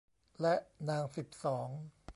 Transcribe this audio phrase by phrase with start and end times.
[0.41, 0.55] และ
[0.89, 1.67] นางสิบสอง